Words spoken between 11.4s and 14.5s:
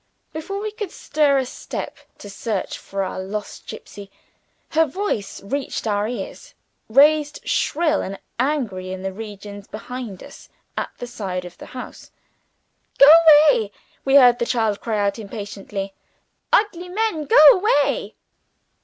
of the house. "Go away!" we heard the